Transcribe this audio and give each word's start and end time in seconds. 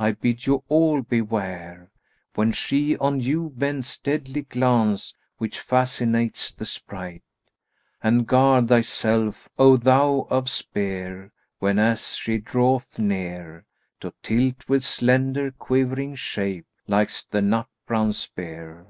I 0.00 0.10
bid 0.10 0.46
you 0.46 0.64
all 0.68 1.00
beware 1.00 1.92
* 2.12 2.34
When 2.34 2.50
she 2.50 2.96
on 2.98 3.20
you 3.20 3.50
bends 3.50 4.00
deadly 4.00 4.42
glance 4.42 5.14
which 5.38 5.60
fascinates 5.60 6.50
the 6.50 6.66
sprite: 6.66 7.22
And 8.02 8.26
guard 8.26 8.66
thyself, 8.66 9.48
O 9.60 9.76
thou 9.76 10.26
of 10.28 10.50
spear! 10.50 11.30
whenas 11.60 12.16
she 12.16 12.38
draweth 12.38 12.98
near 12.98 13.64
* 13.82 14.00
To 14.00 14.12
tilt 14.24 14.64
with 14.68 14.84
slender 14.84 15.52
quivering 15.52 16.16
shape, 16.16 16.66
likest 16.88 17.30
the 17.30 17.40
nut 17.40 17.68
brown 17.86 18.12
spear." 18.12 18.86